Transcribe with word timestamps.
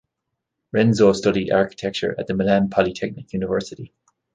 Renzo 0.71 1.13
studied 1.13 1.51
architecture 1.51 2.15
at 2.17 2.25
the 2.25 2.33
Milan 2.33 2.71
Polytechnic 2.71 3.33
University. 3.33 3.93